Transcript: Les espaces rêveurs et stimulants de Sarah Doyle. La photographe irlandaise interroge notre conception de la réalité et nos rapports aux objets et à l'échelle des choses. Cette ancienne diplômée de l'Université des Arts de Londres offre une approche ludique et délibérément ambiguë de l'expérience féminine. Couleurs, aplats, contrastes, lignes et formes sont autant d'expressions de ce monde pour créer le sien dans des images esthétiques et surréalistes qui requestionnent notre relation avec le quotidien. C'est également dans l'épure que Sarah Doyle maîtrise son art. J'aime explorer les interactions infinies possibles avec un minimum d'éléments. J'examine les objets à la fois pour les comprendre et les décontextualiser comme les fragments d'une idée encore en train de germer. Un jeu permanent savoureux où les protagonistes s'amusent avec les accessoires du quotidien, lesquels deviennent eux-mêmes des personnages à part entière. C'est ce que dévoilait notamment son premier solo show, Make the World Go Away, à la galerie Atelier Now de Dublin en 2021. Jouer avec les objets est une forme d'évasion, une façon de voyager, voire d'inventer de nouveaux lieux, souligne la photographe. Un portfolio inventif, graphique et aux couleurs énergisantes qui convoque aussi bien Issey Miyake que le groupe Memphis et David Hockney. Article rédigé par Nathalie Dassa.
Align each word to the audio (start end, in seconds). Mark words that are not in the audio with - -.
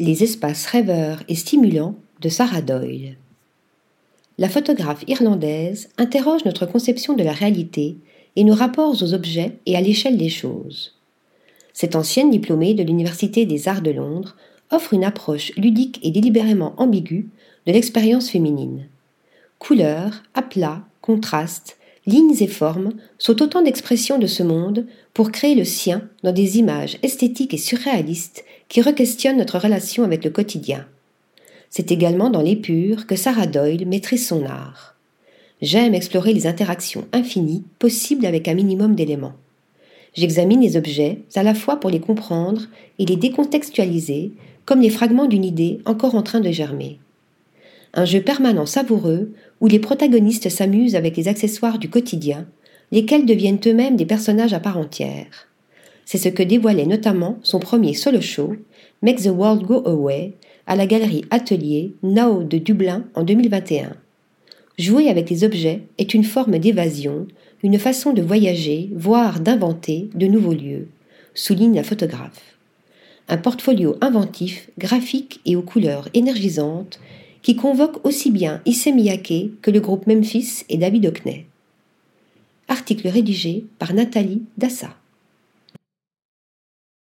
Les 0.00 0.22
espaces 0.22 0.66
rêveurs 0.66 1.24
et 1.26 1.34
stimulants 1.34 1.96
de 2.20 2.28
Sarah 2.28 2.62
Doyle. 2.62 3.16
La 4.38 4.48
photographe 4.48 5.02
irlandaise 5.08 5.88
interroge 5.98 6.44
notre 6.44 6.66
conception 6.66 7.14
de 7.14 7.24
la 7.24 7.32
réalité 7.32 7.96
et 8.36 8.44
nos 8.44 8.54
rapports 8.54 9.02
aux 9.02 9.12
objets 9.12 9.58
et 9.66 9.76
à 9.76 9.80
l'échelle 9.80 10.16
des 10.16 10.28
choses. 10.28 10.94
Cette 11.72 11.96
ancienne 11.96 12.30
diplômée 12.30 12.74
de 12.74 12.84
l'Université 12.84 13.44
des 13.44 13.66
Arts 13.66 13.82
de 13.82 13.90
Londres 13.90 14.36
offre 14.70 14.94
une 14.94 15.02
approche 15.02 15.52
ludique 15.56 15.98
et 16.04 16.12
délibérément 16.12 16.74
ambiguë 16.76 17.28
de 17.66 17.72
l'expérience 17.72 18.30
féminine. 18.30 18.86
Couleurs, 19.58 20.22
aplats, 20.32 20.84
contrastes, 21.00 21.76
lignes 22.08 22.36
et 22.40 22.46
formes 22.46 22.92
sont 23.18 23.42
autant 23.42 23.62
d'expressions 23.62 24.18
de 24.18 24.26
ce 24.26 24.42
monde 24.42 24.86
pour 25.12 25.30
créer 25.30 25.54
le 25.54 25.64
sien 25.64 26.08
dans 26.22 26.32
des 26.32 26.58
images 26.58 26.98
esthétiques 27.02 27.52
et 27.52 27.58
surréalistes 27.58 28.44
qui 28.68 28.80
requestionnent 28.80 29.36
notre 29.36 29.58
relation 29.58 30.04
avec 30.04 30.24
le 30.24 30.30
quotidien. 30.30 30.86
C'est 31.68 31.92
également 31.92 32.30
dans 32.30 32.40
l'épure 32.40 33.06
que 33.06 33.14
Sarah 33.14 33.46
Doyle 33.46 33.86
maîtrise 33.86 34.26
son 34.26 34.46
art. 34.46 34.96
J'aime 35.60 35.94
explorer 35.94 36.32
les 36.32 36.46
interactions 36.46 37.06
infinies 37.12 37.64
possibles 37.78 38.24
avec 38.24 38.48
un 38.48 38.54
minimum 38.54 38.94
d'éléments. 38.94 39.34
J'examine 40.14 40.62
les 40.62 40.76
objets 40.76 41.18
à 41.34 41.42
la 41.42 41.54
fois 41.54 41.76
pour 41.76 41.90
les 41.90 42.00
comprendre 42.00 42.62
et 42.98 43.04
les 43.04 43.16
décontextualiser 43.16 44.32
comme 44.64 44.80
les 44.80 44.90
fragments 44.90 45.26
d'une 45.26 45.44
idée 45.44 45.80
encore 45.84 46.14
en 46.14 46.22
train 46.22 46.40
de 46.40 46.50
germer. 46.50 46.98
Un 47.94 48.04
jeu 48.04 48.20
permanent 48.20 48.66
savoureux 48.66 49.32
où 49.60 49.66
les 49.66 49.78
protagonistes 49.78 50.48
s'amusent 50.48 50.96
avec 50.96 51.16
les 51.16 51.28
accessoires 51.28 51.78
du 51.78 51.88
quotidien, 51.88 52.46
lesquels 52.92 53.26
deviennent 53.26 53.60
eux-mêmes 53.66 53.96
des 53.96 54.06
personnages 54.06 54.52
à 54.52 54.60
part 54.60 54.78
entière. 54.78 55.48
C'est 56.04 56.18
ce 56.18 56.28
que 56.28 56.42
dévoilait 56.42 56.86
notamment 56.86 57.38
son 57.42 57.58
premier 57.58 57.94
solo 57.94 58.20
show, 58.20 58.56
Make 59.02 59.22
the 59.22 59.26
World 59.26 59.62
Go 59.62 59.82
Away, 59.86 60.34
à 60.66 60.76
la 60.76 60.86
galerie 60.86 61.24
Atelier 61.30 61.94
Now 62.02 62.44
de 62.44 62.58
Dublin 62.58 63.04
en 63.14 63.24
2021. 63.24 63.92
Jouer 64.78 65.08
avec 65.08 65.28
les 65.28 65.44
objets 65.44 65.82
est 65.98 66.14
une 66.14 66.24
forme 66.24 66.58
d'évasion, 66.58 67.26
une 67.62 67.78
façon 67.78 68.12
de 68.12 68.22
voyager, 68.22 68.90
voire 68.94 69.40
d'inventer 69.40 70.08
de 70.14 70.26
nouveaux 70.26 70.54
lieux, 70.54 70.88
souligne 71.34 71.74
la 71.74 71.82
photographe. 71.82 72.56
Un 73.28 73.38
portfolio 73.38 73.96
inventif, 74.00 74.70
graphique 74.78 75.40
et 75.44 75.56
aux 75.56 75.62
couleurs 75.62 76.08
énergisantes 76.14 77.00
qui 77.42 77.56
convoque 77.56 78.04
aussi 78.04 78.30
bien 78.30 78.60
Issey 78.66 78.92
Miyake 78.92 79.60
que 79.62 79.70
le 79.70 79.80
groupe 79.80 80.06
Memphis 80.06 80.64
et 80.68 80.76
David 80.76 81.06
Hockney. 81.06 81.46
Article 82.68 83.08
rédigé 83.08 83.64
par 83.78 83.94
Nathalie 83.94 84.42
Dassa. 84.56 84.90